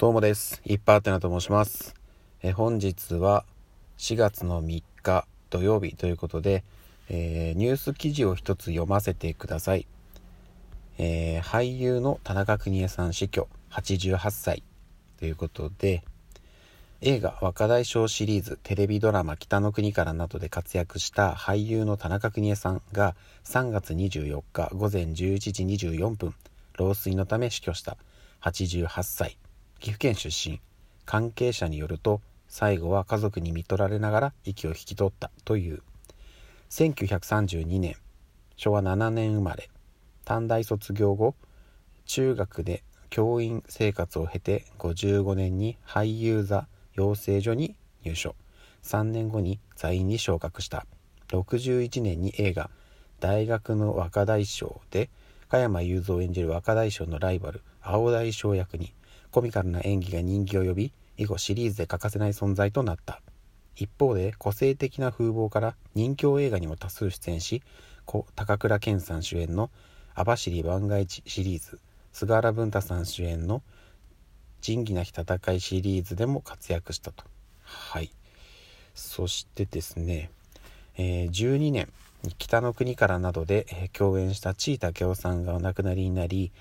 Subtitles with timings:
[0.00, 0.62] どうもです。
[0.64, 1.94] いっぱいあてなと申します。
[2.42, 3.44] え本日は
[3.98, 6.64] 4月の3日土曜日ということで、
[7.10, 9.86] えー、ニュース記事を一つ読ませてください。
[10.96, 14.62] えー、俳優の田中邦衛さん死去88歳
[15.18, 16.02] ということで、
[17.02, 23.14] 映画若大将シリーズテレビドラマ北の国からなどで活躍した俳優の田中邦衛さんが
[23.44, 25.14] 3月24日午前11
[25.52, 26.34] 時24分
[26.78, 27.98] 老衰のため死去した
[28.40, 29.36] 88歳
[29.80, 30.60] 岐阜県出身。
[31.06, 35.82] 関係者によると最後は家族に見取られながら息を引き取ったという。
[36.68, 37.96] 1932年
[38.56, 39.70] 昭和7年生まれ。
[40.26, 41.34] 短大卒業後
[42.04, 48.34] 中学で教員生活を経て55年に俳優座養成所に入所。
[48.82, 50.84] 3年後に座員に昇格した。
[51.28, 52.68] 61年に映画
[53.18, 55.08] 「大学の若大将」で
[55.48, 58.92] 加山雄三演じる若大将のライバル青大将役に
[59.30, 63.20] コミカルな演技が人気を呼び以後シリーズで欠かせない存在となった。
[63.76, 67.62] 一方で個性的な風貌から人気映画にも多数出演し
[68.34, 69.70] 高倉健さん主演の
[70.14, 71.80] 「網走番外地」シリーズ
[72.12, 73.62] 菅原文太さん主演の
[74.60, 77.24] 「仁義なき戦い」シリーズでも活躍したと。
[77.62, 78.10] はい。
[78.94, 80.30] そしてですね、
[80.96, 81.88] えー、12年
[82.36, 86.52] 北の国からなどで、共演した地井武雄さんがお亡くなりになり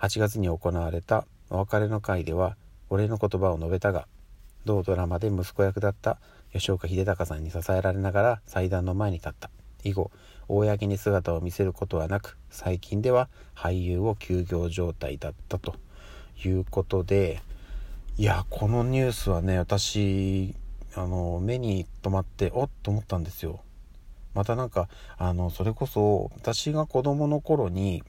[0.00, 2.56] 8月に行われたお別れの会では
[2.90, 4.06] お礼の言葉を述べたが
[4.64, 6.18] 同ドラマで息子役だった
[6.52, 9.50] 吉岡秀隆さんに支えられながら祭壇の前に立った。
[9.84, 10.10] 以後
[10.48, 15.74] 公に姿を見せることはなく最近では俳優を休業状態だったと。
[16.46, 17.40] いうことで
[18.16, 20.54] いやこのニュースはね私
[20.94, 23.60] あの目に留まっておっと思ったんですよ。
[24.34, 28.02] またなんかあのそれこそ私が子供の頃に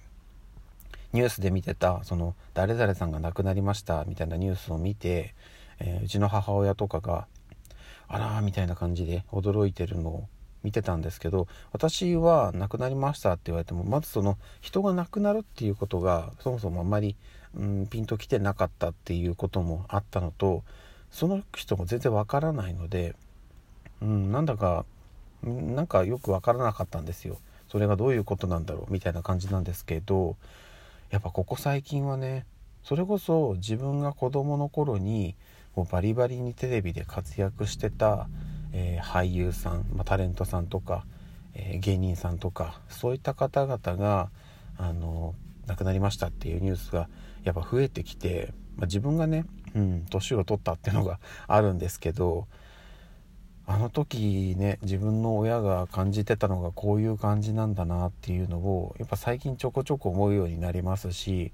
[1.14, 5.34] ニュースで見てたその誰々さんが亡くなりましたみたいなニュースを見て、
[5.80, 7.28] えー、うちの母親とかが
[8.08, 10.28] あらーみたいな感じで驚いてるのを
[10.64, 17.16] 見てたんですけど私は亡くなりましたって言われてもまずその人が亡くなるっていうことがそもそもあんまり、
[17.56, 20.64] うん、ピンときてなかったっていうこともあったのと
[21.12, 23.16] その人も全然わからないので、
[24.02, 24.86] うん、なんだか
[25.44, 27.38] なんかよくわからなかったんですよ。
[27.72, 30.36] それがどういうことなんだろうみたいな感じなんですけど
[31.09, 32.46] やっぱここ最近はね
[32.84, 35.36] それこそ自分が子供の頃に
[35.75, 38.28] もうバリバリにテレビで活躍してた、
[38.74, 41.06] えー、俳優さん、まあ、タレントさんとか、
[41.53, 44.30] えー、芸人さんとかそういった方々が
[44.78, 45.36] あの
[45.68, 47.09] 亡くなりましたっていうニュースが
[47.44, 49.46] やっぱ増えてきて、まあ、自分がね
[50.09, 52.48] 年、うん、を取ったっていうのがあるんですけど
[53.69, 61.52] あの時ね自分の親が感じてたのがこういう感じなんだなっていうのをやっぱ最近ちょこちょこ思うようになりますし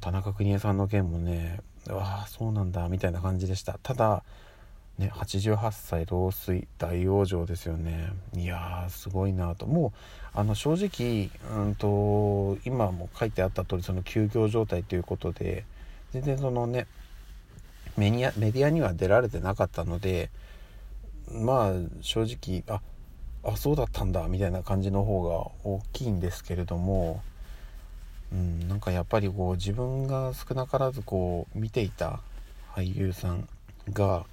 [0.00, 3.78] 田中邦衛さんの件もねわあそうなんだみたいな感じでした。
[3.82, 4.22] ただ
[4.96, 8.12] ね88歳老衰大往生ですよね。
[8.34, 9.66] いやーすごいなと。
[9.66, 9.92] も
[10.34, 15.66] うあの正直うんと今も書いてあった通りその休業状態ということで
[16.12, 16.86] 全然そのね
[17.98, 20.30] メディアには出られてなかったので
[21.30, 22.80] まあ正直あ
[23.42, 25.30] あそうだったんだみたいな感じの方が
[25.64, 27.22] 大きいんですけれども、
[28.32, 32.20] うん、なんかやっぱりこう自分が少なからずこう見ていた
[32.74, 33.48] 俳優さん
[33.92, 34.26] が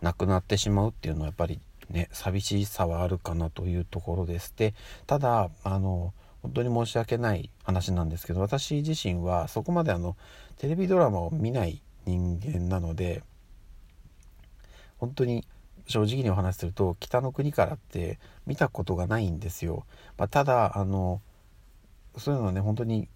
[0.00, 1.58] 亡くなってしまうっていうのはやっぱり
[1.90, 4.54] ね寂しさはあるかなというところです。
[4.56, 4.74] で
[5.06, 6.12] ただあの
[6.42, 10.16] 本当に申し訳ない話なんですけど私自身はそこまであの
[10.58, 13.22] テレビドラマを見ない人間なので
[14.98, 15.46] 本当に
[15.86, 19.84] 正直にお話しすると北の国からって見たことがないんですよ。
[20.18, 21.22] まあ、ただあの
[22.16, 23.08] そういうのはね本当に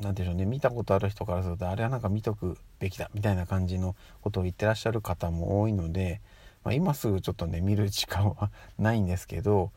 [0.00, 6.20] 何でしょうね見たことある人からするとあれはなんか見とくべきだみたいな感じのことを言ってらっしゃる方も多いので、
[6.64, 9.70] まあ、今すぐちょっとね見る時間はないんですけど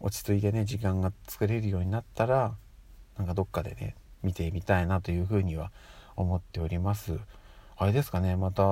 [0.00, 2.54] 落ち着いてね時間が作れるようになったら
[3.18, 5.70] なんかどっかでね見てみたいなというふうには
[6.16, 7.18] 思っております。
[7.78, 8.62] あれですかねまた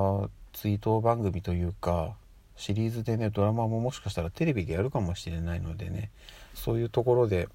[0.55, 2.15] 追悼番組というか
[2.57, 6.11] シリーズでねドラマももしかしたらテレビでやるかもしれないのでね
[6.55, 7.49] そういうところで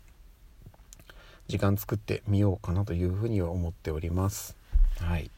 [1.48, 4.56] 時間作ってみようかなというふうには思っております。
[5.00, 5.32] はい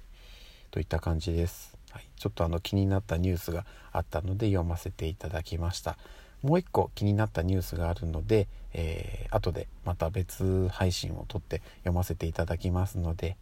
[0.71, 1.77] といった感じです。
[1.91, 5.97] はい、ちょっとあの気になったニュースがあったので読ませていただきました。
[6.41, 13.35] もう一個気になったニュースがあるので、えー、後でまた別配信を撮って読ませていただきますので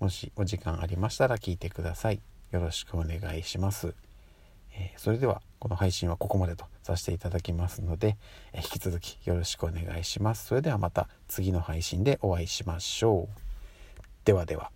[0.00, 2.20] もしお時間ありましたら聞いてください。
[2.50, 3.94] よろしくお願いします。
[4.72, 8.16] えそれではこの配信はここまでとさせていただきますので、
[8.52, 10.46] え引き続きよろしくお願いします。
[10.46, 13.40] それではまた次の配信でお会いしましょう。
[14.24, 14.70] ではでは。